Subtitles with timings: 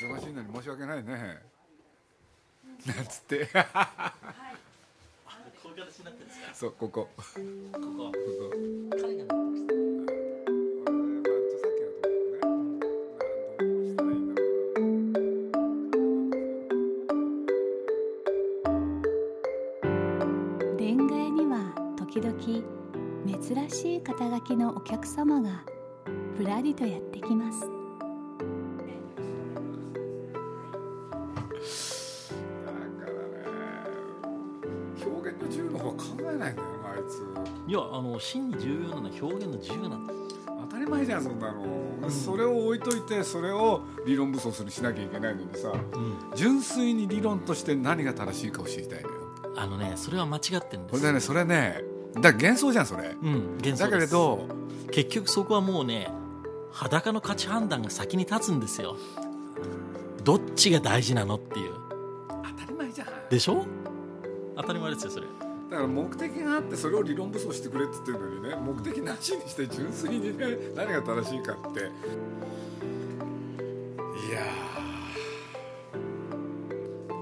[0.00, 1.42] 忙しいのに申し訳ないね。
[2.86, 3.46] なんつって。
[5.62, 6.54] こういう形になってるんですか。
[6.54, 7.22] そうこここ
[7.72, 8.12] ここ。
[8.12, 8.20] こ
[23.50, 25.64] 珍しい肩書きのお客様が
[26.38, 27.79] ぶらりとやってきます
[37.92, 40.12] や、あの、真に重要なのは表現の自由なんだ。
[40.62, 46.36] 当たり前じゃんそんなの、それを置いといてそれを理論武装するしなきゃいけないのにさうん。
[46.36, 49.16] 純粋に理論として何が正しいかを知りたいのよ
[49.56, 50.90] あのね、それは間違ってるんです。
[50.90, 51.82] これでねそれね
[52.14, 54.46] だから幻想じゃんそれうん、幻想ですだけれど
[54.92, 56.08] 結局そこはもうね、
[56.70, 58.96] 裸の価値判断が先に立つんですよ。
[60.22, 61.72] どっちが大事なのっていう。
[62.28, 63.66] 当たり前じゃんでしょ？
[64.56, 65.26] 当たり前ですよ、それ。
[65.70, 71.80] だから目的があってそれを理論武装してくれって言ってるのにね目的なしにして純粋にね何が正しいかって。
[71.80, 71.82] い
[74.32, 74.40] や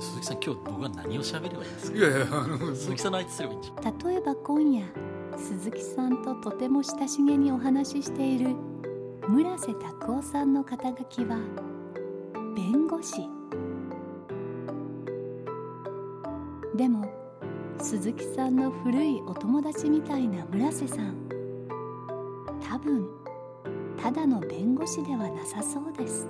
[0.01, 1.97] 鈴木さん、今日僕は何を喋ればいいんですか？
[1.97, 3.99] ーいやいやあの鈴木さんの相手すればいいんじゃん。
[3.99, 4.87] 例えば今夜
[5.37, 8.55] 鈴木さんととても親しげにお話ししている
[9.29, 11.37] 村瀬拓夫さんの肩書きは
[12.57, 13.29] 弁護士。
[16.77, 17.11] でも
[17.81, 21.15] 鈴木さんの古いお友達みたいな村瀬さん。
[22.61, 23.09] 多分
[23.97, 26.27] ただの弁護士ではなさそうです。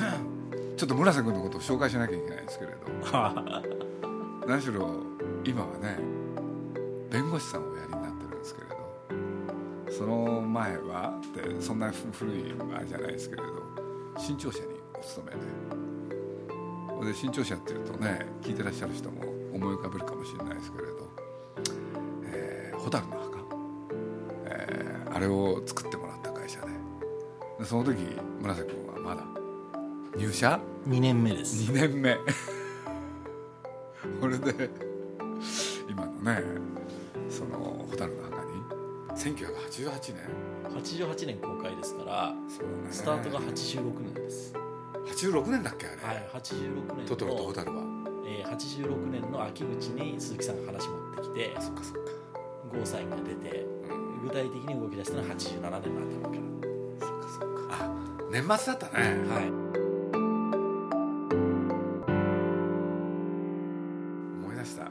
[0.76, 2.78] ちょっと村瀬君のことを紹介しなきゃいけないんですけれど。
[4.46, 4.90] 何しろ
[5.44, 5.98] 今はね
[7.10, 8.76] 弁護士さんをおやりになってるんですけれど。
[9.90, 13.48] その前はってそんな古いあれじゃないですけれど
[14.18, 17.12] 新潮社にお勤めで。
[17.12, 21.08] で新潮社っていうとね聞いてらっしゃる人も思い浮かべるかもしれないですけれど
[22.26, 23.38] 「えー蛍の墓」
[24.44, 26.66] えーあれを作ってもらった会社で。
[27.58, 27.96] でその時
[28.40, 29.24] 村瀬君はまだ。
[30.18, 31.70] 入社？2年目です。
[31.72, 32.18] 2年目。
[34.20, 34.70] これで
[35.88, 36.42] 今のね
[37.30, 38.52] その「蛍の墓」に。
[39.16, 40.28] 1988年。
[40.82, 42.36] 88年公開ですから、ね。
[42.90, 44.52] スタートが86年です。
[45.06, 47.85] 86年だっけあれ、はい、86年のトトロと蛍はえー、
[48.56, 52.00] 86年の秋口に鈴木さんが話持ってきてそっかそっか。
[52.72, 54.22] ゴーサインが出てうん。
[54.22, 56.42] 具体的に動き出したのは87年の頭から。
[57.06, 57.74] そっかそっか。
[57.74, 57.90] あ。
[58.32, 59.48] 年末だったね、はい。
[64.42, 64.90] 思い出した。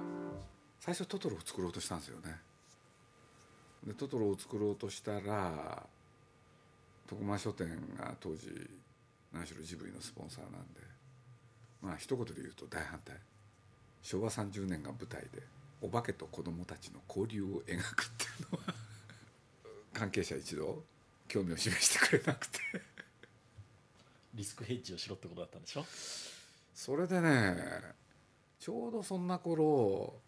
[0.79, 2.39] 最初トトロを作ろうとしたんですよね。
[3.87, 5.83] でトトロを作ろうとしたら
[7.07, 7.67] 徳間書店
[7.97, 8.49] が当時
[9.33, 10.81] 何しろジブリのスポンサーなんで
[11.81, 13.15] まあ一言で言うと大反対
[14.05, 15.41] 昭和30年が舞台で
[15.81, 18.73] お化けと子供たちの交流を描くっていうのは
[19.93, 20.83] 関係者一同
[21.27, 22.59] 興味を示してくれなくて。
[24.35, 25.85] リスクヘッジをしろってことだったんでしょ？
[26.75, 27.96] それでね
[28.59, 30.22] ちょうどそんな頃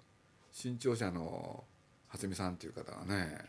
[0.53, 1.63] 新潮社の
[2.07, 3.45] 初見さんっていう方がね、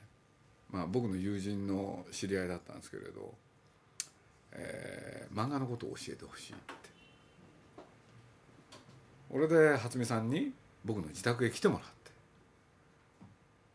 [0.69, 3.38] まあ、僕の友人の知り合いだったんですけれど、
[4.52, 6.88] えー漫画のことを教えてほしいって
[9.30, 10.52] 俺で初見さんに
[10.84, 12.10] 僕の自宅へ来てもらって。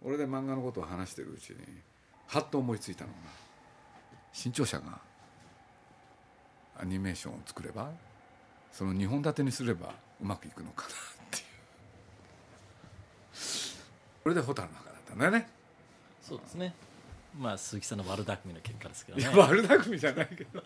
[0.02, 1.58] 俺で漫画のことを話してるうちに
[2.28, 3.16] はっと思いついたのが
[4.34, 5.00] 新潮社が
[6.78, 7.92] アニメーションを作れば
[8.72, 10.92] その2本立てにすればうまくいくのかなっ
[11.32, 11.44] ていう。
[14.24, 15.48] これで蛍の墓だったんだよね。
[16.22, 16.74] そうですね。
[17.38, 19.24] まあ鈴木さんの悪巧みの結果ですけどね。
[19.24, 20.64] いや悪巧みじゃないけど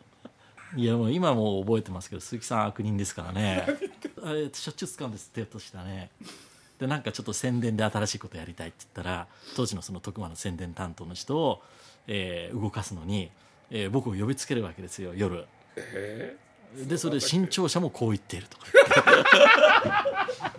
[0.76, 3.66] いやもう今もう覚えてますけど鈴木さん悪人ですからね。
[4.24, 6.12] あれしょっちゅう使うんですってとしたね。
[6.80, 11.64] でなんかちょっと宣伝で新しいことやりたいって言ったら当時のその徳間の宣伝担当の人を、
[12.08, 13.32] えー動かすのに、
[13.72, 15.48] えー僕を呼びつけるわけですよ夜。
[15.76, 16.36] え
[16.76, 18.66] でそれで新潮社もこう言っているとか。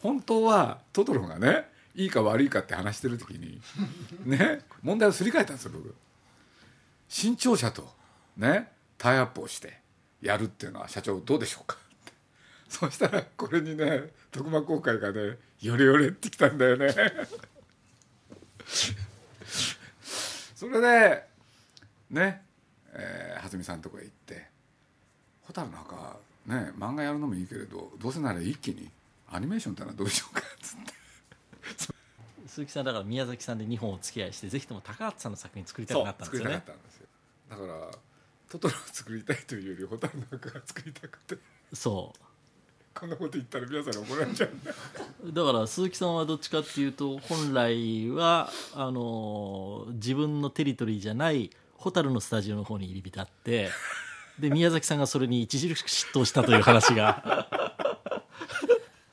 [0.00, 3.60] 本当はトトロがねいいか悪いかって話してる時に
[4.24, 5.94] ね問題をすり替えたんですよ僕
[7.08, 7.88] 新潮社と
[8.36, 9.78] ねタイアップをして
[10.20, 11.78] やるっていうのは社長どうでしょうか。
[12.68, 16.94] そしたらこれにね徳間公会がね「よれよれ」ってきたんだよね。
[20.54, 21.24] それで
[22.10, 22.44] ね
[22.92, 24.48] えー、蓮見さんのとこへ行って
[25.46, 28.90] 「蛍なんかね漫画やるのもいいけれどどうせなら一気に
[29.30, 31.94] アニメーションってのはどうでしょうか」っつって。
[32.58, 37.06] 鈴木さんだから宮崎さんで2本お付き合いしてぜひとも高畑さんの作品作りたくなったんですよね作りたかったんですよ。
[37.50, 37.98] だから
[38.50, 41.36] トトロを作りたいというより蛍なんかが作りたくて
[41.72, 53.68] そうこんなこと言ったら皆さん怒られちゃうんだだから鈴木さんはどっちかっていうと本来はあの自分のテリトリーじゃない蛍のスタジオの方に入り浸って
[54.40, 57.46] で宮崎さんがそれに著しく嫉妬したという話が。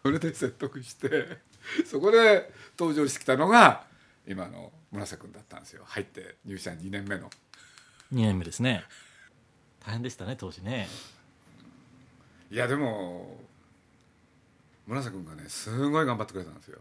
[0.01, 1.54] それで説得して。
[1.85, 3.85] そこで登場してきたのが
[4.27, 5.83] 今の村瀬君だったんですよ。
[5.85, 7.29] 入って入社2年目の。
[8.13, 8.83] 2年目ですね。
[9.85, 10.87] 大変でしたね当時ね。
[12.51, 13.39] いやでも
[14.87, 16.79] 村瀬君がねすごい頑張ってくれたんですよ。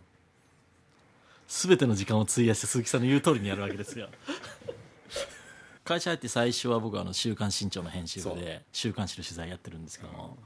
[1.48, 4.08] 全ての時間を費やして鈴木さんの言う通りにやるわけですよ。
[5.84, 10.38] 会社入って最初は僕はあの「週刊新潮」の編集部で週刊誌の取材やってるんですけども、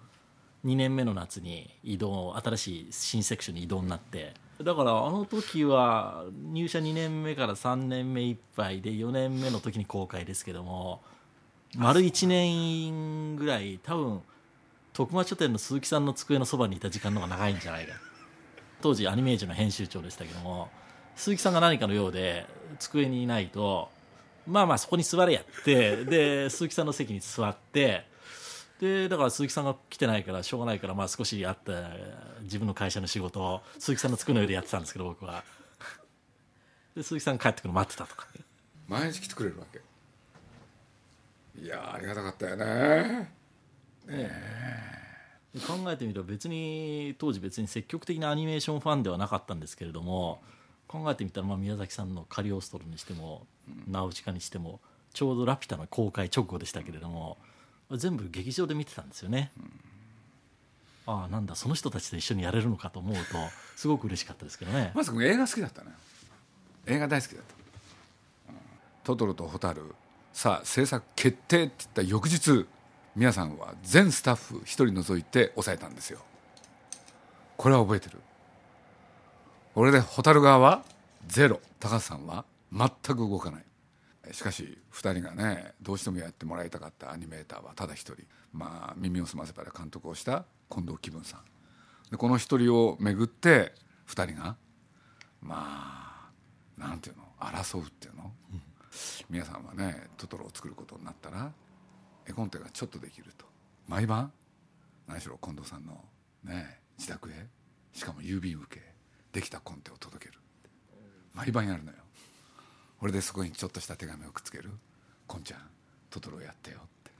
[0.69, 4.35] 2年目の夏に移動新しい新セクションに移動になって。
[4.63, 11.01] だからあの時は入社2年目から3年目いっぱいで4年目の時に公開ですけども
[11.77, 14.21] 丸1年ぐらい多分
[14.93, 17.95] 徳間書店の鈴木さんの机のそばにいた時間の方が長いんじゃないか。
[18.83, 20.71] 当時アニメージュの編集長でしたけども
[21.15, 22.47] 鈴木さんが何かのようで
[22.79, 23.91] 机にいないと
[24.47, 28.07] まあまあそこに座れやってで鈴木さんの席に座って
[28.81, 31.73] でだから鈴木さんが来てないからしょうがないからまあ少しあった
[32.43, 35.43] 自分の会社の仕事を鈴木さんの机の上でやってたんですけど僕は。
[36.95, 38.27] で鈴木さんが帰ってくるの待ってたとか。
[38.87, 39.81] 毎日来てくれるわけ。
[41.61, 43.33] いやありがたかったよね。
[45.67, 50.41] 考えてみれば別に当時別に積極的なアニメーションファンではなかったんですけれども
[50.87, 53.47] 考えてみたらまあ宮崎さんの「カリオストロ」にしても
[53.89, 54.81] 「ナウシカ」にしても
[55.13, 57.39] ちょうど「ラピュタ」の公開直後でしたけれども
[57.97, 59.51] 全部劇場で見てたんですよね、
[61.07, 63.23] ああなんだその人たちと一緒にやれるのかと思うと
[63.77, 64.93] すごく嬉しかったですけどね。
[64.95, 65.97] まさく映画好きだったのよ
[66.87, 67.55] 映画大好きだった、
[68.53, 68.57] うん
[69.05, 69.95] トトロとホタル。
[70.35, 72.67] さあ制作決定って言った翌日
[73.17, 76.21] 皆さんは全スタッフ一人除いて抑えたんですよ。
[77.57, 78.19] これは覚えてる？
[79.75, 80.85] 俺でホタル側は
[81.27, 81.61] ゼロ。
[81.81, 83.65] 高橋さんは全く動かない。
[84.33, 88.25] しかし2人がねどうしてもやってもらいたかったアニメーターはただ一人。
[88.53, 91.41] まあ耳を澄ませばで監督をした近藤紀文さん。
[92.11, 93.75] でこの一人をめぐって
[94.09, 94.57] 2人が
[95.41, 96.31] ま
[96.79, 98.33] あなんていうの争うっていうの、
[99.29, 101.53] 皆さんはねトトロを作ることになったら
[102.27, 103.47] 絵コンテがちょっとできると。
[103.87, 104.33] 毎晩
[105.07, 106.05] 何しろ近藤さんの
[106.45, 107.47] ね自宅へ
[107.93, 108.83] しかも郵便受け
[109.33, 110.39] できたコンテを届ける。
[111.35, 111.99] 毎晩やるのよ。
[113.01, 114.71] 俺でそこにちょっとした手紙をくっつける
[115.27, 115.61] 「こんちゃん
[116.11, 117.13] トトロやってよ」って。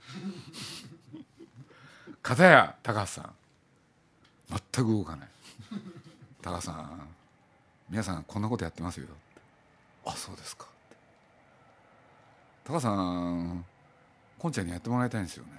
[2.21, 3.35] 片や高橋さん。
[4.49, 5.29] 全く動かない。
[6.41, 7.15] 高橋さん
[7.89, 9.07] 皆さんこんなことやってますよ。
[10.05, 10.67] あそうですか。
[12.65, 13.65] 高橋さん
[14.37, 15.51] こんちゃんにやってもらいたいんですよね。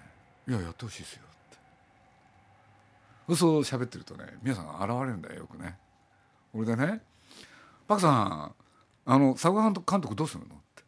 [0.48, 1.22] いややってほしいですよ。
[1.24, 1.58] って
[3.28, 5.78] 嘘を喋ってるとね皆さん現れるんだよよくね。
[6.52, 7.00] 俺でね
[7.86, 8.54] 「パクさん
[9.06, 10.84] あの作画監督どうするの?」って。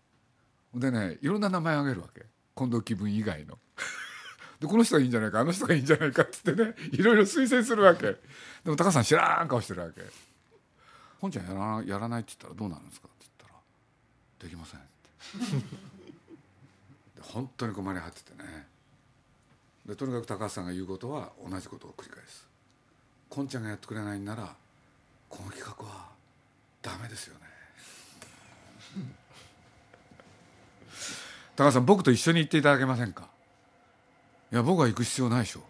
[0.75, 2.25] でねいろんな名前あげるわけ。
[2.57, 3.59] 近藤気分以外の。
[4.61, 8.12] でこの人がいいんじゃないかあの人がいいんじゃないかっつってねいろいろ推薦するわけ。
[8.12, 8.16] で
[8.66, 10.02] も高橋さん知らん顔してるわけ
[11.21, 13.61] 「本ちゃんやらやらないって言ったらどうなるんですか?」って言ったら
[14.38, 15.71] 「できません」って。
[17.16, 18.69] で本当に困り果ててね。
[19.85, 22.47] でとにかく高橋さんが言うことは同じことを繰り返す
[23.28, 24.54] 「こんちゃんがやってくれないんなら
[25.28, 26.12] この企画は
[26.83, 27.47] ダメですよね」
[31.54, 33.28] 高橋さん僕と一緒に行っていただけませんか？
[34.52, 35.61] いや僕は行く必要ないでしょ。
[35.61, 35.68] って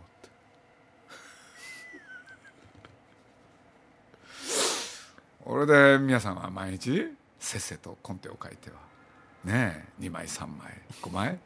[5.44, 7.08] 俺で皆さんは毎日
[7.38, 8.76] せっせとコンテを書いては。
[9.44, 11.38] ねえ2枚3枚5枚。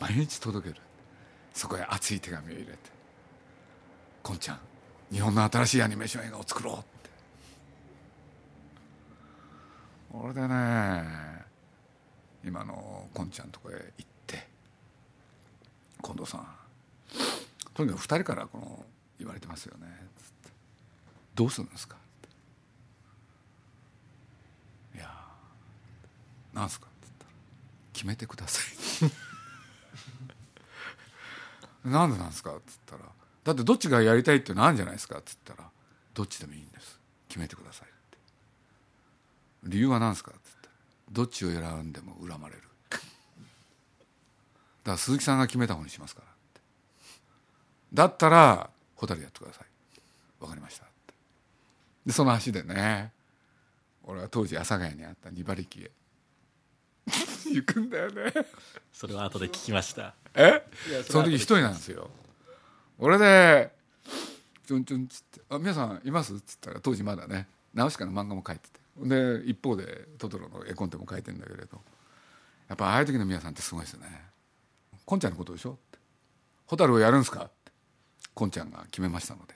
[0.00, 0.80] 毎日届ける。
[1.52, 2.78] そこへ熱い手紙を入れて
[4.22, 4.58] 「こんちゃん
[5.10, 6.86] 日本の新しいアニメーション映画を作ろう」って。
[10.12, 11.45] 俺でね
[12.46, 14.46] 今のこんちゃんとこへ行って
[16.02, 16.46] 「近藤さん
[17.74, 18.86] とにかく2人からこの
[19.18, 19.86] 言われてますよね」
[20.16, 20.52] つって
[21.34, 21.96] 「どうするんですか?」
[24.94, 25.12] いや
[26.54, 27.30] なんすか?」って言ったら
[27.92, 28.60] 「決めてくださ
[31.84, 33.04] い」 なんでなんですか?」っつったら
[33.44, 35.68] 「だってどっちがやりたいっていうのあるんじゃないですか?」っつったら
[36.14, 38.18] 「どっちでもいいんです決めてください」って
[39.64, 40.40] 「理由は何ですか?」って
[41.10, 43.02] どっちを選んでも恨まれる」 だか
[44.84, 46.26] ら鈴木さんが決めた方にしますから
[47.92, 49.66] だったら蛍やってください。
[50.40, 51.14] 分かりましたって。
[52.06, 53.12] でその足でね
[54.02, 55.90] 俺は当時阿佐ヶ谷にあった二馬力へ。
[57.52, 58.32] 行くんだよね。
[58.92, 60.14] それは後で聞きました。
[60.34, 60.66] え？
[61.08, 62.10] その時一人なんですよ。
[62.98, 63.72] 俺で
[64.66, 71.80] 「ちょんちょん」っつって「あ皆さんいます?」っつったら当時まだねナウシカの漫画も書いててで一方でトトロの絵コンテも書いてんだけれど。
[72.68, 74.08] やっぱああいう時の皆さんってすごいですよね
[75.06, 75.98] 「こんちゃんのことでしょ?」って
[76.66, 77.70] 「蛍をやるんすか?」って
[78.34, 79.54] 「こんちゃんが決めましたので」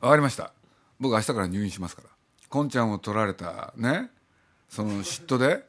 [0.00, 0.54] わかりました。
[0.98, 2.08] 僕明日から入院しますから。
[2.48, 4.10] こんちゃんを取られたね
[4.70, 5.68] その嫉妬で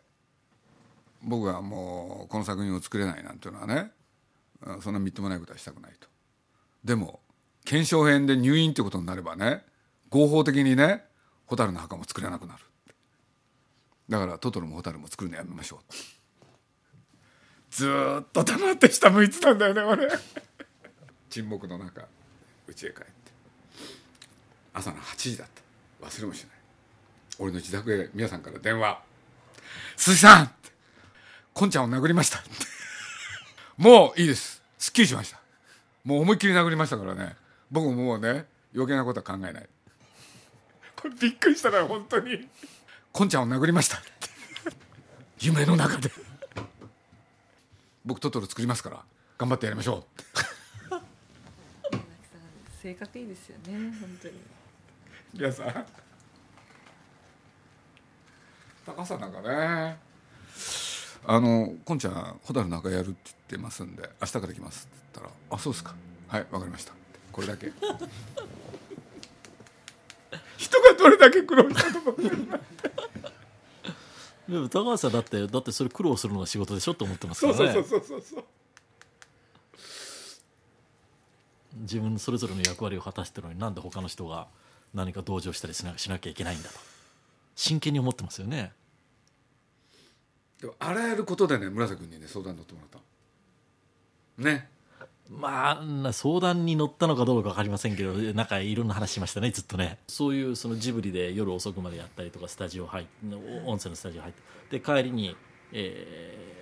[1.21, 3.91] 僕はもうこの作品を作れないなんていうのはね
[4.81, 6.07] そんなみっともないことはしたくないと。
[6.85, 7.21] でも
[7.65, 9.65] 検証編で入院ってことになればね
[10.13, 11.03] 合法的にね
[11.47, 12.59] 蛍の墓も作れなくなる。
[14.07, 15.93] だからトトロも蛍も作るのやめましょう。
[17.71, 17.89] ず
[18.21, 20.07] っと黙って下向いてたんだよね俺。
[21.31, 22.01] 沈黙の中
[22.67, 23.11] 家へ帰って。
[24.71, 25.47] 朝の8時だっ
[25.99, 26.05] た。
[26.05, 26.49] 忘れもしない。
[27.39, 29.01] 俺の自宅へ皆さんから電話
[29.97, 30.53] 「鈴木さん!」って
[31.55, 32.49] 「こんちゃんを殴りました」って
[33.77, 34.61] もういいです。
[34.77, 35.39] すっきりしました。
[36.03, 37.35] もう思いっきり殴りましたからね。
[37.71, 39.69] 僕ももうね余計なことは考えない。
[41.03, 42.47] これびっくりしたな本当に
[43.11, 44.01] 「こんちゃんを殴りました」
[45.37, 46.09] 夢の中で。
[48.05, 49.03] 僕トトロ作りますから
[49.37, 50.05] 頑張ってやりましょ
[50.91, 50.95] う。
[52.81, 54.39] 性格いいですよね本当に。
[55.33, 55.85] 皆さん。
[58.85, 59.97] 高さんなんかね。
[61.25, 65.95] あの「こんちゃん蛍の中やるって言ってますんで明日から来ます」って言ったら「あそうですか。
[66.29, 66.93] はいわかりました」
[67.33, 67.69] これだけ。
[67.71, 67.97] 人
[70.93, 72.59] がどれだけ苦労したと思ってるんだ
[74.49, 77.73] でも高橋さんだってだってそれ苦労するのが仕事でしょって思ってますからね。
[77.73, 78.43] そうそうそうそうそう
[81.75, 84.47] 自分それぞれの役割を果たしてるのになんで他の人が
[84.93, 86.75] 何か同情したりしなしなきゃいけないんだと。
[87.55, 88.73] 真剣に思ってますよね。
[90.61, 93.01] でもあらゆることでね村瀬君にね相談乗ってもらっ
[94.37, 94.69] たね
[95.29, 99.99] まあな相談に乗ったのかどうか分かりませんけどなんかいろんな話しましたねずっとね。
[100.07, 103.11] そういうそのジブリで夜遅くまでやったりとかスタジオ入って。
[103.65, 104.33] 音声のスタジオ入っ
[104.69, 105.35] てで帰りに、
[105.71, 106.53] えー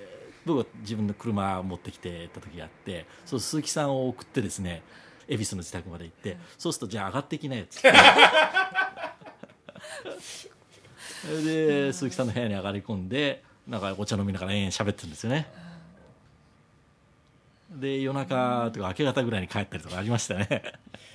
[0.46, 4.82] 僕は自分の車を持ってきてた時があってそう鈴木さんを送ってですね
[5.27, 7.94] 恵比寿の自宅まで行って、そうするとじゃあ上がってきなよっつって。
[11.46, 15.48] で鈴木さんの部屋に上がり込んでなんかお茶飲みながら延々喋ってるんですよね
[17.72, 20.74] で夜中とか明け方ぐらいに帰ったりとかありましたね。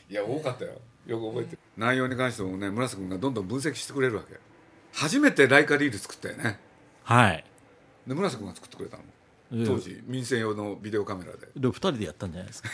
[0.08, 0.72] いや多かったよ。
[1.06, 1.58] よく覚えてる。
[1.76, 4.38] 内容に関してもね村瀬君がどんどん分析してくれるわけ。
[4.92, 6.58] 初めてライカリール作ったよね。
[7.04, 7.44] はい。
[8.06, 9.02] で村瀬君が作ってくれたの。
[9.52, 11.48] で当時民生用のビデオカメラで。
[11.54, 12.70] で2人でやったんじゃないですか。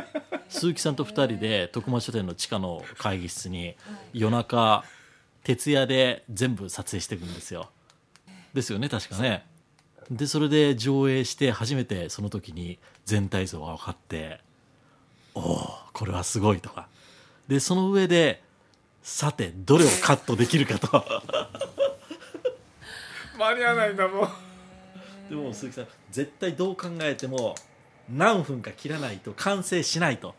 [0.48, 3.76] 鈴木さんと2人で徳間書店の地下の会議室に
[4.14, 4.84] 夜中
[5.44, 7.70] 徹夜で全部撮影していくんですよ。
[8.54, 9.46] ですよね確かね
[10.10, 14.40] でそれで上映して初めてその時に全体像が分かって
[15.34, 16.88] おおこれはすごいとか。
[17.46, 18.42] でその上で
[19.02, 21.04] さてどれをカットできるかと。
[23.38, 24.28] 間に合わないんだもん。
[25.28, 27.54] でも鈴木さん絶対どう考えても
[28.08, 30.34] 何分か切らないと完成しないと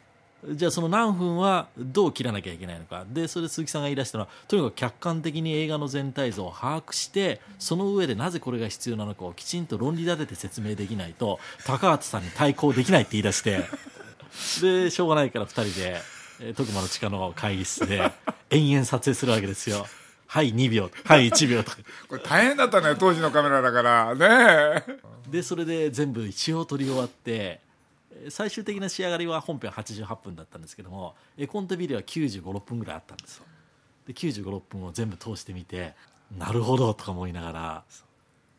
[0.48, 3.05] じゃあその何分はどう切らなきゃいけないのか。
[3.10, 13.63] でそれで鈴木さんが言い出したのはとにかく客観的に映画の全体像を把握してその上でなぜこれが必要なのかをきちんと論理立てて説明できないと高畑さんに対抗できないって言い出して。
[14.62, 16.01] でしょうがないから2人で
[16.41, 18.12] えー徳間の地下の会議室で
[18.50, 19.86] 延々撮影するわけですよ。
[20.27, 21.77] はい2秒はい1秒とか。
[22.08, 24.15] これ大変だったね当時のカメラだから。
[24.15, 25.00] ねえ。
[25.29, 27.68] でそれで全部一応撮り終わってえー
[28.29, 33.45] 最終的な仕上がりは本編88分だったんですけども絵コンテビデオは9 5 6分ぐらいあったんですよ。
[34.07, 35.93] で9 5 6分を全部通してみて
[36.38, 37.83] なるほどとか思いながら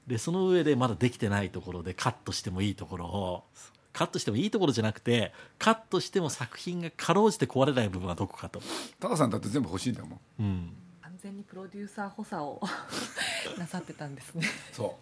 [0.06, 3.44] でその上でまだできてないところでカットしてもいいところを
[3.92, 8.60] カットしてもいいところじゃなくてカットしても作品がかろうじて壊れない部分はどこかと、
[9.00, 10.20] 高さんだって全部欲しいんだもん。
[10.38, 12.60] うん、完全にプロデューサー補佐を
[13.58, 14.46] なさってたんですね。
[14.72, 14.96] そ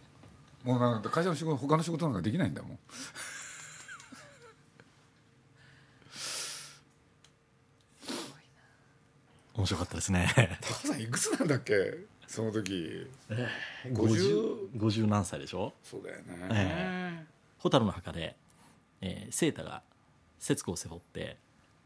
[0.64, 0.68] う。
[0.68, 2.78] もうなんか会社の仕事他の仕事なんかできないんだもん
[9.58, 10.28] 面白かったですね。
[10.62, 11.74] 高さんいくつなんだっけ？
[12.26, 13.06] その時。
[13.86, 15.72] 50, 50何歳でしょ？
[15.82, 17.24] そうだよね、え
[17.58, 18.36] 蛍の墓で、
[19.00, 19.82] えー、セータが
[20.38, 21.36] 節子を背負って、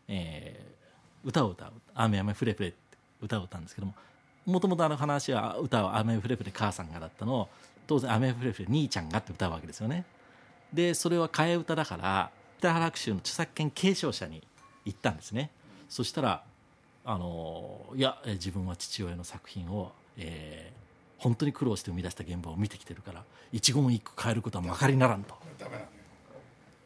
[0.09, 0.83] えー
[1.25, 2.77] 歌を歌う「雨雨フレフレ」って
[3.21, 3.95] 歌を歌うんですけども
[4.45, 7.49] もともとあの話は歌は「雨雨フレフレ母さんが」だったのを
[7.87, 10.05] 当然「雨雨フレフレ兄ちゃんが」って歌うわけですよね。
[10.73, 14.43] でそれは替え歌だから北原白秋の著作権継承者に
[14.85, 15.53] 行ったんですね。
[15.89, 16.43] そしたら
[17.05, 20.83] あのいや自分は父親の作品を、えー
[21.23, 25.37] 本当に苦労して生み出した現場を見てきてるから一言一句変えることはまかりならんと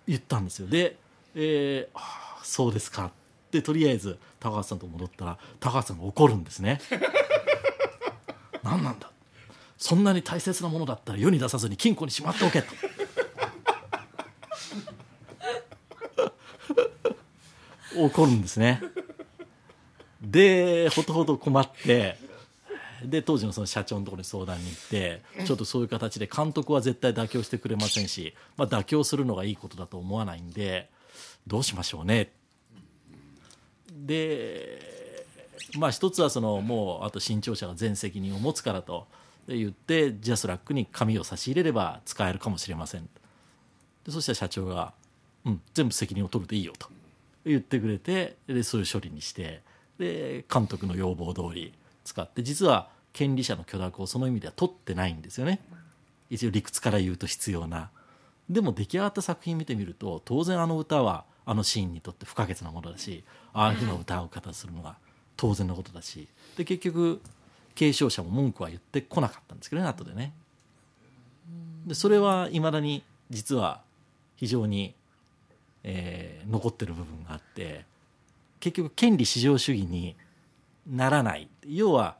[0.06, 0.68] 言ったんですよ。
[0.68, 0.98] で、
[1.34, 3.12] えーあそうですか。
[3.50, 6.82] でとりあえず高橋さんと戻ったら高橋さんが怒るんですね。
[8.62, 9.10] 何なんだ。
[9.78, 12.74] そんなに大切なものだったら世に出さずに金庫にしまっておけと。
[17.96, 18.82] 怒るんですね。
[20.36, 22.18] でほとほと困って
[23.02, 30.90] で当時のその社長のところに相談に行ってちょっとそういう形で監督は絶対妥協してくれませんし、まあ、妥協するのがいいことだと思わないんで
[31.46, 32.32] どうしましょうね。
[33.90, 35.24] で
[35.78, 39.06] まあ一つはそのもうあと新潮社が全責任を持つからと
[39.48, 43.08] 言ってジャスラックに紙を差し入れれば使えるかもしれません。
[44.04, 44.92] でそしたら社長が、
[45.46, 46.88] うん、全部責任を取るでいいよと
[47.46, 49.62] 言ってくれてでそういう処理にして
[49.98, 51.72] で監督の要望通り
[52.04, 55.60] 使って実は権利者の許諾をその意味では取ってないんですよね。
[56.28, 57.90] 一応理屈から言うと必要な。
[58.50, 64.96] でも出来上がった作品見てみると当然あの歌はあのシーンにとって不可欠なものだしああいうふうな歌う方するのが
[65.36, 66.28] 当然のことだし。
[66.56, 67.20] で結局
[67.74, 70.32] 継承者も文句は言ってこなかったんですけどね後でね。
[71.86, 73.80] でそれはいまだに実は
[74.36, 74.94] 非常に、
[75.84, 77.84] えー残ってる部分があって
[78.66, 80.16] 結局権利至上主義に
[80.88, 81.48] ならない。
[81.68, 82.16] 要は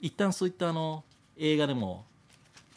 [0.00, 1.04] 一旦そういったあの
[1.36, 2.06] 映画でも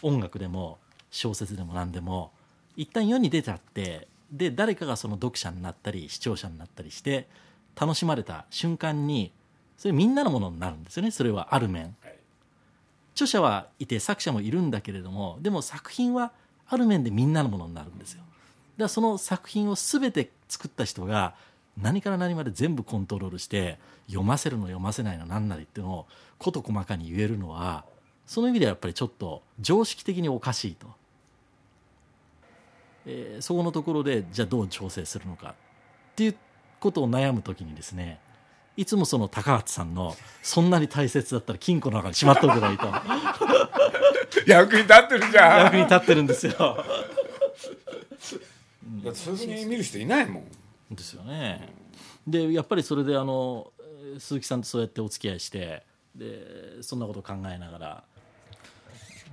[0.02, 0.78] 音楽でも
[1.10, 2.34] 小説でも何でも
[2.76, 7.30] 一旦世に出ちゃってで誰かがその読者になったり視聴者になったりして
[7.80, 9.32] 楽しまれた瞬間に
[9.78, 11.12] それみんなのものになるんですよね。
[11.12, 11.96] それはある面。
[13.14, 16.34] 著者はいて作者もいるんだけれどもでも作品は
[16.68, 18.20] ある面でみんなのものになるんですよ。
[18.20, 18.30] だか
[18.80, 21.36] らその作品を全て作った人が
[21.82, 26.06] 何から何まで全部コントロールして読ませるの読ませないの何なりっていうのを
[26.40, 27.86] 事細かに言えるのは
[28.26, 30.88] その意味ではやっぱりちょっと常識的におかしいと、
[33.06, 35.54] えーそこのところでじゃあどう調整するのかっ
[36.16, 36.36] ていう
[36.80, 38.20] ことを悩む時にですね
[38.76, 42.86] いつもその高橋さんのそんなに大切だったら金庫の中にしまっておけばいいと。
[44.46, 45.64] 役に立ってるじゃん。
[45.66, 46.54] 役に立ってるんですよ。
[46.54, 46.76] だ
[49.12, 50.44] ってそういうふうに見る人いないもん
[50.92, 51.70] ですよね。
[52.26, 53.72] でやっぱりそれであの
[54.20, 55.84] 鈴木さんとそうやってお付き合いして
[56.16, 58.04] でそんなこと考えながら。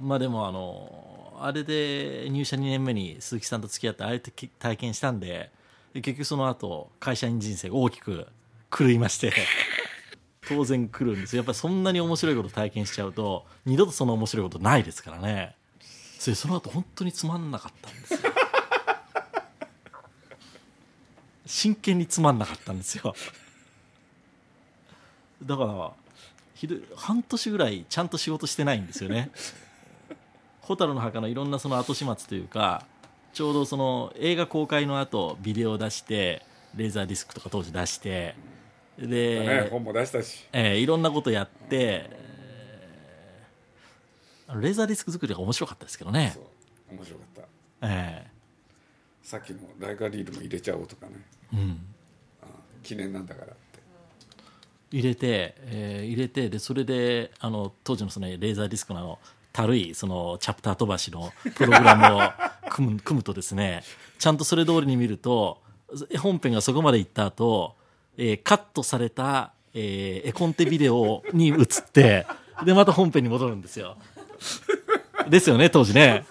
[0.01, 5.51] まあでもあのあれで入社2年目に鈴木さんと付き合ってああやって体験したんで
[5.95, 8.27] 結局その後会社員人生が大きく
[8.77, 9.33] 狂いまして
[10.49, 11.38] 当然来るんですよ。
[11.38, 15.55] やっぱりそんなに面白いこと体験しちゃうと二度とその面白いことないですからね。
[16.19, 18.23] それその後本当につまんなかったんですよ。
[21.46, 23.14] 真剣につまんなかったんですよ。
[25.42, 25.92] だから
[26.54, 29.30] ひどい半年ぐらいちゃんと仕事してないんですよね。
[30.62, 32.87] 蛍の墓のいろんなその後始末というか
[33.35, 36.42] ちょうどその映画公開の後ビデオを出して
[36.74, 38.35] レーザーディスクとか当時出して
[38.98, 40.44] で、ね本も出したし。
[40.52, 46.37] えーいろんなことやって、えーレーザーディスク作りが面白かったですけどね。
[46.90, 47.42] 面白かっ
[47.80, 47.88] た。
[47.88, 48.26] え
[49.24, 51.12] さっきのライカリールも入れちゃおうとかね。
[51.54, 51.80] ーうん、
[52.82, 53.54] 記念なんだからって。
[54.92, 59.18] 入れて、えー入れてでそれであの当時のそのレーザーディスクの
[59.52, 62.20] たるいそのチャプター飛ばしのプログラムを
[62.70, 63.82] 組む組むとですね
[64.18, 65.58] ちゃんとそれ通りに見ると
[66.18, 67.76] 本編がそこまで行った後、
[68.18, 72.26] えーカットされた、えー絵コンテビデオに移って
[72.64, 73.96] でまた本編に戻るんですよ。
[75.28, 76.26] ですよね当時ね。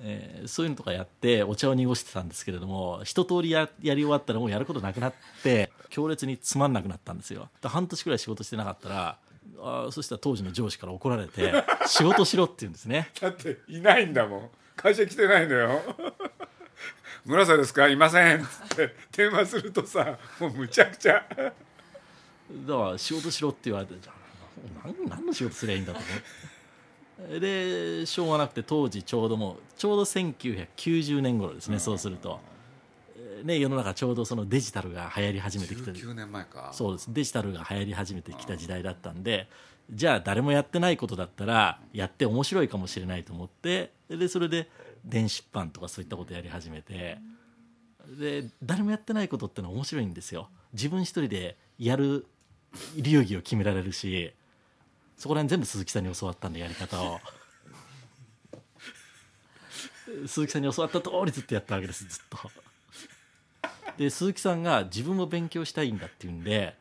[0.00, 7.48] えーそういうのとかやってお茶を濁してたんですけれども一通りややり終わったらもうやることなくなって強烈につまんなくなったんですよ。
[7.60, 9.18] で半年くらい仕事してなかったら
[9.60, 11.52] あーそしたら当時の上司から怒られて
[11.86, 13.10] 仕事しろって言うんですね。
[13.20, 14.50] だっていないんだもん。
[14.76, 15.82] 会社来てないのよ。
[17.26, 17.88] 村瀬ですか？
[17.88, 18.42] いません。
[18.42, 21.24] っ て電話するとさもうむちゃくちゃ。
[21.28, 26.10] だから仕事しろって言われてじゃあ何何の仕事すりゃいいんだと思う
[27.40, 32.40] でしょうがなくて当時ちょうどもうちょうど1990年頃ですね、そうすると、
[33.16, 36.70] えね、世の中ちょうどそのデジタルが流行り始めてきた19年前か。
[36.72, 37.12] そうです。
[37.12, 39.48] デジタルが流行り始めてきた時代だったんで
[39.90, 44.68] じゃあ誰もやってないことだったらやって面白いかもしれないと思ってでそれで
[45.04, 47.18] 電子版とかそういったことやり始めて
[48.18, 50.48] で誰もやってないことってのは面白いんですよ。
[50.72, 52.26] 自分一人でやる
[52.96, 54.32] 流儀を決められるし
[55.18, 57.20] そこら辺全部鈴木さんに教わったんでやり方を。
[60.26, 62.50] 鈴木さんに教わった通りずっとやったわけですずっと。
[63.98, 66.76] で鈴木さんが自分も勉強したいんだっていうんで、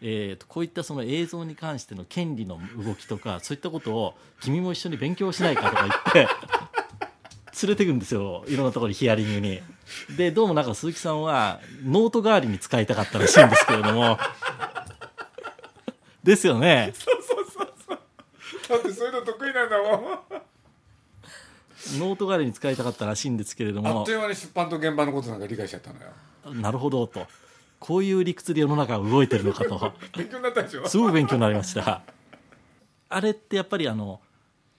[0.00, 5.82] えー、とこういったその映像に関しての権利の動きとかそういったことを君も一緒に勉強しないかとか
[6.14, 6.32] 言って
[7.66, 9.60] 連れてくんですよいろんなところにヒアリングに。
[10.16, 14.16] でどうもなんか鈴木さんはノート代わりに使いたかったらしいんですけれども。
[16.22, 16.92] ですよね
[18.70, 20.00] だってそういうの得意なんだもん。
[21.98, 26.06] ノート代わりに使いたかったらしいんですけれどあもっという間に出版と現場のことなんか理解しちゃったのよ。
[26.60, 27.26] なるほどと。
[27.78, 29.92] こういう理屈で世の中は動いてるのかと。
[30.16, 30.86] 勉強になったでしょ？
[30.86, 32.02] すごい勉強になりました。
[33.08, 34.20] あれってやっぱりあの、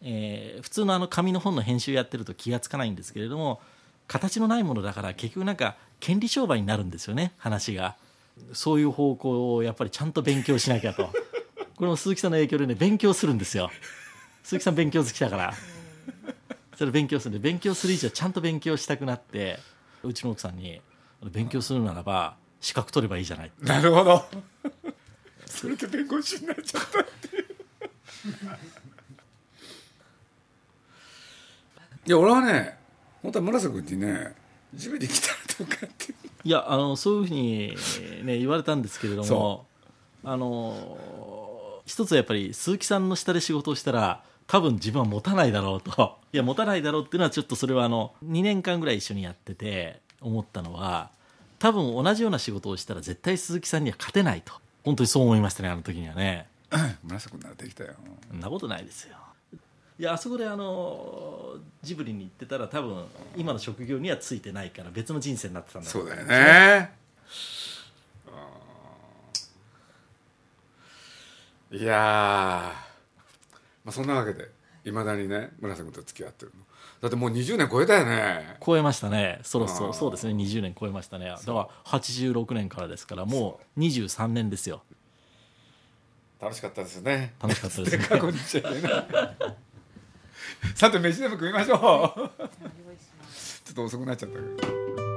[0.02, 3.60] えー普通のあの紙の本の編集やってると気がつかないんですけれども
[4.08, 7.96] 形のないものだから結局なんか権利商売になるんですよね話が。
[8.54, 11.10] そういう方向をやっぱりちゃんと勉強しなきゃと
[11.82, 13.72] これも鈴木さんの影響でね勉強するんですよ。
[14.46, 15.54] 鈴木さん勉強好きだから。
[16.78, 19.58] それ勉強するんで勉強する以上ちゃんと勉強したくなって
[20.04, 20.80] うちの奥さんに
[21.32, 23.52] 勉強するならば資格取ればいいじゃない。
[23.62, 24.24] なるほど。
[25.48, 27.04] それで弁護士になっちゃったい
[32.06, 32.78] や俺はね
[33.24, 34.36] 本当は村瀬君にね
[34.76, 36.14] ジムに来たらどうかって
[36.44, 39.66] いやあのそういうふうに、ね、言われたんですけれどもそ
[40.24, 41.51] あの
[41.86, 46.20] 一つはやっぱり鈴木さんの下で仕事をしたら多分自分は持たないだろうと。
[46.34, 51.10] いや持たないだろうっていうのはちょっとそれはあの2年間ぐらい一緒にやってて思ったのは
[51.60, 54.54] 多分同じような仕事をしたら絶対鈴木さんには勝てないと。
[54.84, 56.48] 本当にそう思いましたねあの時にはね。
[57.04, 57.94] 村瀬君ならできたよ。
[58.30, 59.18] そんなことないですよ。
[60.00, 63.06] いやあそこであのジブリに行ってたら多分
[63.38, 66.92] 今の職業にはついてないから別の人生になってたんだそうだよね
[71.72, 72.74] いやー、ま
[73.88, 74.50] あ、そんなわけで
[74.84, 76.66] いまだにね村瀬君と付き合ってるの。
[77.02, 78.58] だってもう20年超えたよね。
[78.64, 79.40] 超えましたね。
[79.44, 79.94] そろそろ。
[79.94, 80.34] そうですね。
[80.34, 81.28] 20年超えましたね。
[81.28, 84.84] だから86年からですからもう23年ですよ。
[86.42, 87.34] 楽しかったですね。
[87.42, 88.04] 楽しかったですね。
[88.06, 89.08] 過去にしちゃいけない。
[90.76, 91.80] さて飯でも食いましょう。
[91.80, 92.26] ちょ
[93.72, 95.11] っと遅くなっちゃったけど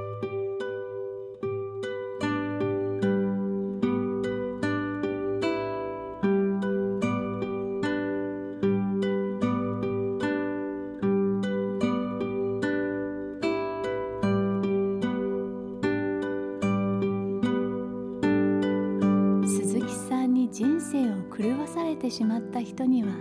[22.75, 23.13] 人には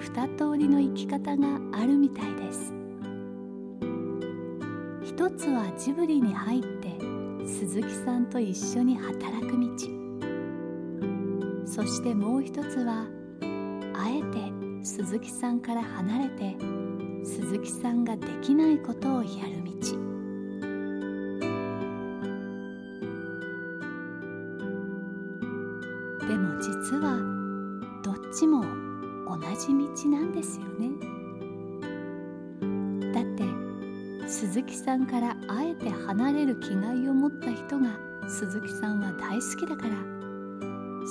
[0.00, 2.74] 二通りの生き方があるみたいです。
[5.04, 6.88] 一つはジブリに入って
[7.46, 9.68] 鈴木さんと一緒に働く道。
[11.66, 13.06] そしてもう一つは
[13.94, 16.56] あえて鈴木さんから離れて
[17.24, 20.03] 鈴木さんができないことをやる道。
[29.26, 29.68] 同じ
[30.04, 30.90] 道なんですよね。
[33.12, 33.44] だって
[34.28, 39.94] 鈴木さんからあえて離れる気概を持った人が鈴木さんは大好きだから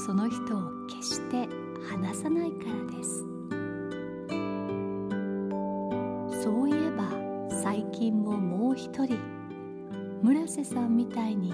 [0.06, 1.48] その人を決して
[1.90, 3.24] 離さないからです。
[6.44, 7.10] そういえば
[7.62, 9.18] 最近ももう一人
[10.22, 11.54] 村瀬さんみたいに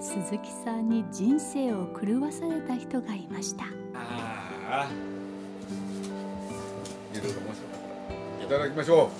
[0.00, 3.64] 鈴木さんに人生を狂わされた人がいました。
[3.94, 5.11] ああ
[7.22, 9.10] いろいろ面白かったいただきましょ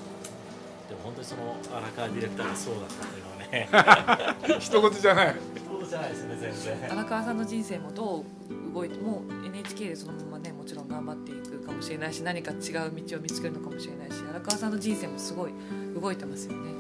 [0.89, 4.57] でも本当にその荒川ディレクターがそうだったというのはね。
[4.57, 5.37] う 一言じゃない。
[5.67, 6.93] そうじゃないですね全然。
[6.93, 12.59] 荒川さんの人生もどう動いてもう NHK でそのままねもちろん頑張っていくかもしれないし何か違う
[13.07, 15.53] 道を見つけるのかもしれないし荒川さんの人生もすごい
[15.99, 16.73] 動いてますよね。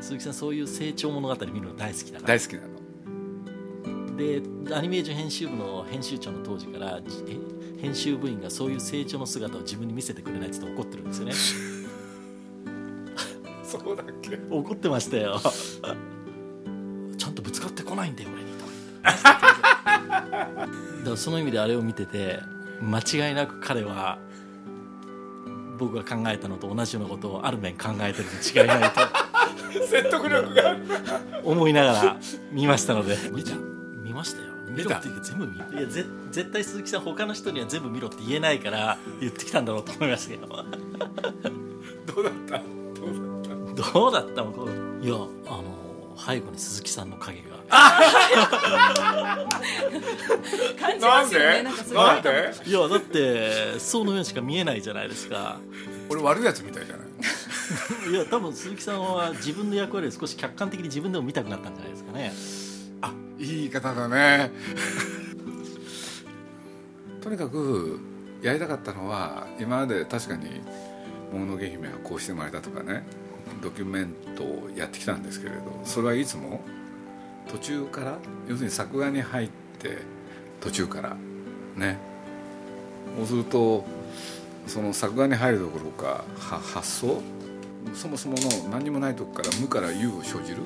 [0.00, 2.28] 鈴木さんそういう成長物語見るの大好きだから。
[2.28, 2.77] 大好きなの
[4.18, 4.42] で
[4.74, 6.98] アニメーション編集部の編集長の当時から
[7.80, 11.32] 編集部員がそういう成長の姿を自分に見せてくれないって言って怒ってるんですよね。
[13.62, 14.36] そうだっけ？
[14.50, 15.40] 怒ってましたよ。
[17.16, 18.64] ちゃんとぶつかってこないんだよ俺にと。
[19.04, 20.58] だか
[21.04, 22.40] らその意味であれを見てて
[22.82, 24.18] 間違いなく彼は
[25.78, 28.30] 僕が考えたのと同じようなことをある面考えてるに
[28.62, 29.00] 違いないと
[29.86, 30.76] 説得力が。
[31.44, 32.16] 思いながら
[32.50, 33.16] 見ましたので。
[33.32, 33.52] 見た。
[33.52, 33.67] 見ましたよ
[34.78, 40.46] 見ろっていうか全部見いやぜ絶対鈴木さん他の人には全部見ろって言えないから言ってきたんだろうと思いましたけど。
[42.14, 42.60] どうだった？
[42.60, 43.12] どう
[43.42, 43.92] だった？
[43.92, 44.68] どうだったの？
[45.02, 45.16] いやあ
[45.62, 45.64] の
[46.16, 47.58] 背後に鈴木さんの影が。
[50.80, 51.62] 感じますよね。
[51.62, 52.04] なんかすごい。
[52.06, 52.52] なんで？
[52.66, 55.58] いやだってそのようにしか見えないじゃないですか。
[56.08, 58.10] 俺悪いやつみたいじゃない？
[58.10, 62.32] いや多分鈴木さんは自分の役割を少し客観的に自分でも見たくなったんじゃないですかね。
[62.32, 62.32] あ
[63.38, 64.50] いい方だね。
[67.22, 68.00] とにかく
[68.42, 70.60] やりたかったのは今まで確かに
[71.32, 73.04] 「もののけ姫はこうして生まれた」とかね
[73.62, 76.60] ドキュメントをやってきたんですけれどそれはいつも
[77.48, 79.48] 途中から要するに作画に入っ
[79.78, 79.98] て
[80.60, 81.16] 途中から
[81.76, 81.98] ね。
[83.16, 83.84] そうすると
[84.66, 87.20] その作画に入るどころか発想
[87.94, 90.62] そもそもの何にもないとこから無から有を生じる。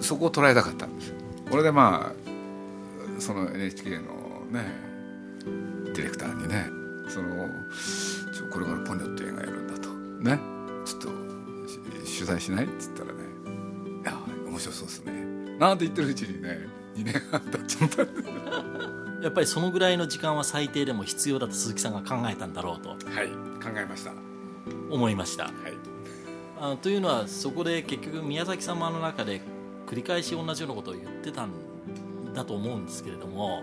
[0.00, 1.12] そこを捉えたかったんです
[1.50, 4.64] これでまあその NHK のね
[5.94, 6.66] ディレクターにね
[7.08, 7.48] その
[8.32, 9.88] ちょこれからポニョって映画やるんだと。
[9.90, 10.38] ね。
[10.84, 11.08] ちょっと
[12.06, 12.64] し取材しない？
[12.64, 13.24] っつったらね
[14.02, 14.14] 「いや
[14.46, 15.12] 面白そうですね」
[15.58, 16.58] なんて言ってるうちにね
[16.96, 18.02] 2年半経っちゃった。
[19.22, 22.90] やっぱりそのぐらいの時間は最低でも必要だと鈴木さんが考えたんだろうと。
[22.90, 22.98] はい。
[23.60, 24.10] 考えました。
[24.10, 24.16] は
[24.90, 25.46] 思いました。
[25.46, 25.48] い。
[26.60, 29.40] あのというのはそこで結局宮崎様の中で
[29.88, 31.50] 繰り返し同じようなことを言ってたん
[32.34, 33.62] だと思うんですけれども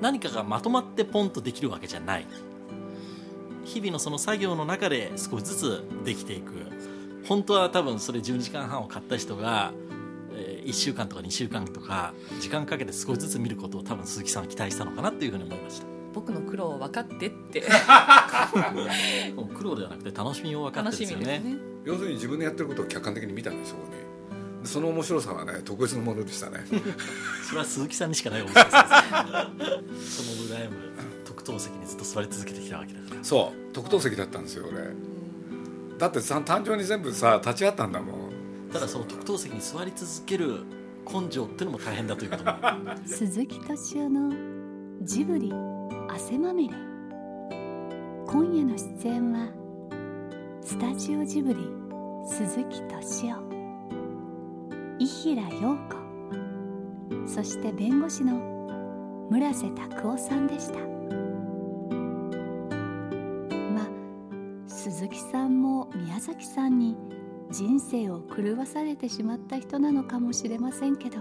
[0.00, 2.26] 何かがまとまってポンとできるわけじゃない。
[3.64, 6.54] 日々のその作業の中で少しずつできていく。
[7.28, 9.72] 本当は多分それ12時間半を買った人が、
[10.32, 15.86] え1週間とか2週間とか時間かけて少しずつ見ることを多分鈴木さんは期待したのかなっていうふうに思いました。
[16.12, 17.62] 僕の苦労を分かってって。
[19.54, 21.38] 苦労ではなくて楽しみを分かってですよね。
[21.38, 21.56] ね。
[21.84, 24.11] 要するに自分でやってることを客観的に見たんですそこにで
[24.64, 26.64] その面白さはね特別なものでしたね。
[27.46, 30.22] それは鈴木さんにしかない面白さです。
[30.24, 30.76] その羨む
[31.24, 33.24] 特等席にずっと座り続けてきたわけだから。
[33.24, 34.94] そう特等席だったんですよ俺。
[35.98, 38.32] だってさ誕生に全部さ立ち会ったんだもん。
[38.72, 40.64] ただその特等席に座り続ける
[41.06, 42.52] 根性っていうのも大変だということも。
[43.04, 44.32] 鈴木敏夫の
[45.02, 45.52] ジブリ
[46.08, 46.74] 汗まみれ。
[48.26, 49.48] 今夜の出演は
[50.62, 51.68] スタジオジブリ
[52.24, 53.51] 鈴木敏夫
[54.98, 55.96] 伊平陽子。
[57.26, 60.78] そして弁護士の村瀬拓夫さんでした。
[63.74, 63.88] まあ
[64.66, 66.96] 鈴木さんも宮崎さんに
[67.50, 71.18] 人生を狂わされてしまった人なのかもしれませんけど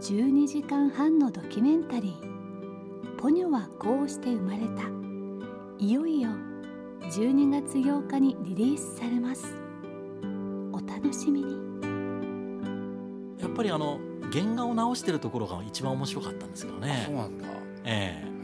[0.00, 4.84] 12時間半のドキュメンタリー「ポニョはこうして生まれた」
[5.78, 6.30] いよいよ
[7.02, 9.54] 12月8日にリリースされます。
[10.72, 11.73] お楽しみに。
[13.54, 13.98] ぱりあの
[14.32, 17.44] 原画を直してるところが一番面白かったんですけどそうねなんだ。
[17.84, 18.34] えへ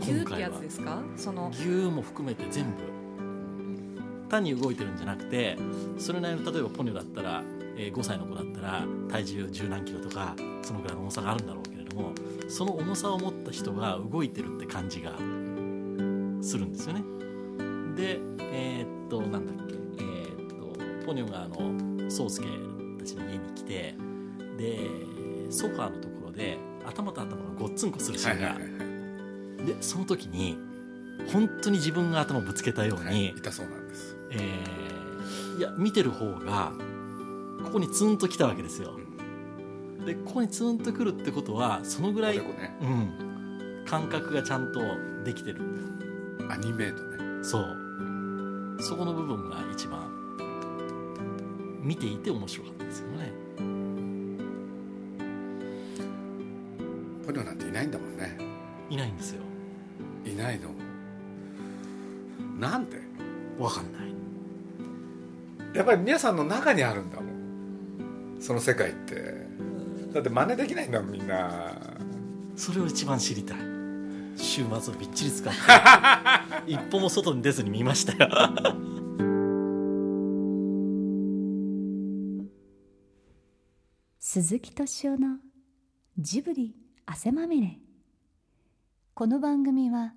[0.00, 1.02] 牛ってやつですか？
[1.16, 1.50] その。
[1.54, 2.70] え牛も含めて全部。
[4.28, 5.58] 単に動いてるんじゃなくて
[5.98, 7.42] それなりの例えばポニョだったら、
[7.76, 12.12] えー5歳の子だったら体重十何キロとかそのぐらいの重さがあるんだろうけれども
[12.48, 15.10] その重さを持った人が動いてるって感じが
[16.42, 17.02] するんですよね。
[17.96, 19.74] でえーっとなんだっけ？
[19.98, 22.46] えーっとポニョがあの宗介
[25.60, 28.76] ソファーのところで頭と頭がごっつんこするシはーンが、いはいはいは
[29.62, 29.66] い。
[29.66, 30.58] でその時に
[31.32, 34.16] 本当に自分が頭をぶつけたように、はいいたそうなんです。
[34.30, 34.90] えー
[35.58, 36.72] いや見てる方が
[37.64, 38.98] ここにツンときたわけですよ。
[40.06, 42.44] でここにツンとくるってことはそのぐらい、ね。
[42.80, 44.80] うん、感覚がちゃんと
[45.22, 45.60] できてる。
[46.48, 47.44] アニメートね。
[47.44, 47.76] そう。
[48.80, 50.00] そこの部分が一番
[51.82, 53.32] 見ていて面白かったですよね
[65.80, 68.36] やっぱり皆さんの中にあるんだもん。
[68.38, 69.46] その世界って。
[70.12, 71.72] だって真似できないんだもんみんな。
[72.54, 73.56] それを一番知りたい。
[74.36, 75.58] 週末をびっちり使って。
[76.70, 78.28] 一歩も外に出ずに見ましたよ。
[84.18, 85.38] 鈴木敏夫の
[86.18, 87.78] ジブリ汗まみれ。
[89.14, 90.12] この番組は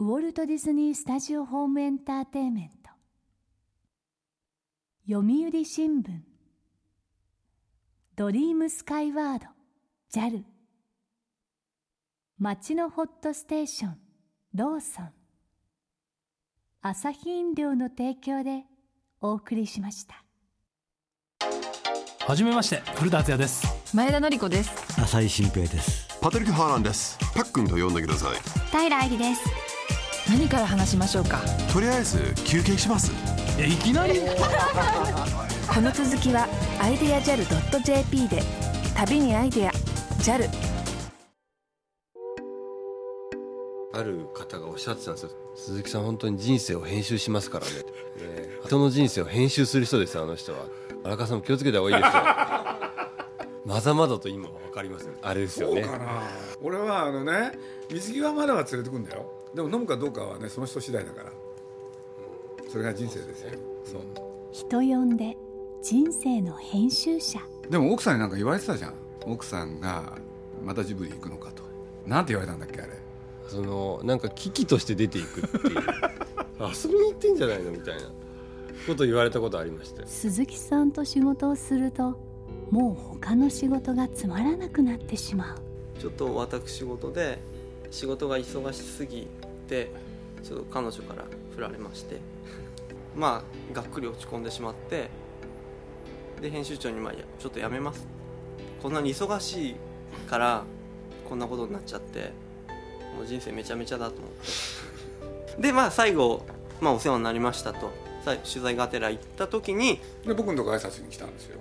[0.00, 2.95] ウォルト・ディズニー・スタジオ・ホーム・エンターテインメント
[5.08, 6.18] 読売新聞。
[8.16, 9.46] ドリームスカイワード。
[10.12, 10.42] JAL
[12.40, 13.98] 町のホットステーション。
[14.54, 15.10] ローソン。
[16.82, 18.64] 朝日飲料の提供で
[19.20, 20.24] お送りしました。
[22.26, 22.82] はじめまして。
[22.96, 23.64] 古田敦也です。
[23.94, 25.00] 前田紀子です。
[25.00, 26.18] 浅井新平です。
[26.20, 27.16] パトリック・ハーランです。
[27.32, 28.36] パックンと呼んでください。
[28.72, 29.65] 平愛理です
[30.28, 31.40] 何から話しましょうか？
[31.72, 33.12] とりあえず休憩します。
[33.58, 34.20] えいきなり。
[35.72, 36.46] この続きは
[36.80, 38.42] アイデア JAL.jp で
[38.96, 39.72] 旅にアイデア
[40.20, 40.48] JAL
[43.92, 45.30] ある方がおっしゃってたんですよ。
[45.54, 47.72] 鈴木さん本当に人生を編集しますからね。
[47.72, 48.48] ね。
[48.64, 50.58] 人の人生を編集する人ですよあの人は。
[51.04, 52.22] 荒川さんも気をつけた方がいいですよ。
[53.64, 55.82] まざまざと今は分かりますあれですよね。
[55.82, 56.22] そうかな。
[56.62, 57.52] 俺はあのね
[57.90, 61.32] 水際までは連れてくんだよでも飲むかどうかはねその人次第だから。
[62.68, 63.52] それが人生ですよ。
[63.84, 64.02] そう。
[64.52, 65.34] 人呼んで
[65.82, 67.40] 人生の編集者。
[67.70, 68.94] でも奥さんになんか言われてたじゃん。
[69.24, 70.18] 奥さんが
[70.62, 71.62] またジブリ行くのかと。
[72.06, 72.92] なんて言われたんだっけあれ。
[73.48, 75.74] そのなんか危機として出ていくっていう。
[76.60, 78.02] 遊びに行ってんじゃないのみたいな。
[78.86, 80.02] こと言われたことありまして。
[80.06, 82.18] 鈴木さんと仕事をすると
[82.70, 85.56] もう他の仕事がつまらなくなってしまう。
[85.98, 87.38] ちょっと私事で
[87.90, 89.28] 仕事が忙しすぎ
[89.66, 89.90] て
[90.42, 91.24] ちょっと彼女から
[91.54, 92.18] 振られまして
[93.16, 95.08] まあがっくり落ち込んでしまって
[96.40, 98.06] で編集長にまあちょっとやめます。
[98.82, 99.76] こんなに忙しい
[100.28, 100.64] から
[101.28, 102.32] こんなことになっちゃって
[103.16, 104.30] もう人生めちゃめちゃだと思っ
[105.56, 105.62] て。
[105.62, 106.44] でまあ最後、
[106.80, 107.90] まあ、お世話になりましたと。
[108.34, 111.58] 取材がてら行った時にで僕のとこ挨拶に来たんですよ。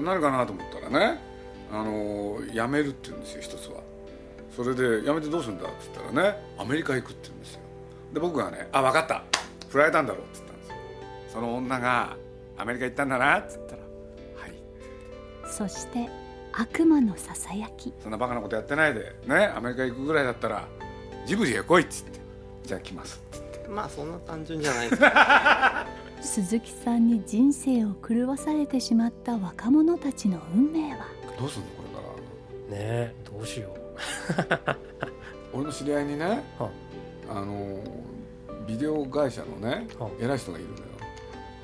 [0.00, 1.20] 何かなと思ったらね
[1.72, 3.80] あの辞めるって言うんですよ一つは。
[4.56, 7.60] それで辞めてどうするんだって言ったらねアメリカ行くって言うんですよ。
[8.14, 9.22] で僕がね「あ分かった。
[9.68, 10.74] 振られたんだろ」って言ったんですよ。
[11.34, 12.16] その女が
[12.56, 13.82] 「アメリカ行ったんだな」って言ったら
[14.40, 15.52] 「はい。
[15.52, 16.08] そして
[16.52, 17.92] 悪魔のささやき。
[18.02, 20.66] そんなバカなことやってないでねアメリカ行くぐらいだったら
[21.26, 22.18] ジブリへ来い」っつって
[22.64, 23.20] 「じゃあ来ます」
[23.68, 25.02] まあそんな単純じゃないです。
[26.32, 31.06] 鈴木さんに人生を狂わされてしまった若者たちの運命は？
[31.38, 32.06] どうすんのこれから。
[32.78, 33.68] ねえどうしよ
[35.52, 36.70] 俺の知り合いにねは
[37.30, 37.34] あ。
[37.44, 37.78] の
[38.66, 40.82] ビデオ会社のねは偉い人がいるのよ。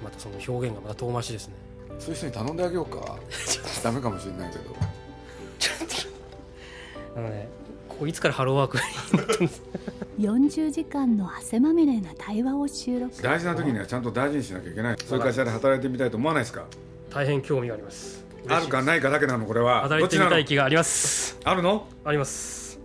[0.00, 1.54] うまたその表現がまた遠回しですね。
[1.98, 3.16] そういう人に頼んであげようか。
[3.82, 4.74] ダメかもしれないけど。
[7.14, 7.48] あのね
[7.88, 8.78] ここいつからハローワーク
[10.18, 13.22] 40時間の汗まみれな対話を収録。
[13.22, 14.96] 大事な時にはちゃんと大事にしなきゃいけない。
[15.06, 16.64] そういう会社で働いてみたいと思わないですか？
[17.10, 19.82] 大変興味がありますあるかないかだけなのこれは。
[19.82, 20.30] 働いてみどっちなの？
[20.30, 21.38] たい気があります。
[21.44, 21.86] あるの？
[22.04, 22.80] あります。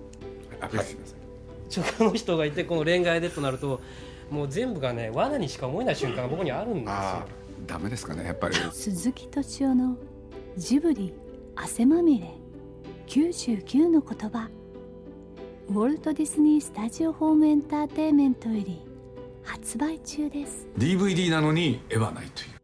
[0.61, 3.81] アピールしなさいちょこの人がいてこの恋愛でとなると
[4.31, 6.91] もう全部がね罠にしか思えない瞬間が僕にあるんですよ。
[6.91, 7.25] ああ
[7.65, 8.55] ダメですかねやっぱり。
[8.71, 9.97] 鈴木敏夫の
[10.55, 11.13] ジブリ
[11.55, 12.31] 汗まみれ
[13.07, 14.49] 99の言葉。
[15.69, 18.81] ウォルト・ディズニー・スタジオ・ホーム・エンターテインメントより。
[19.43, 20.67] 発売中です。
[20.77, 22.56] DVD なのに絵はないという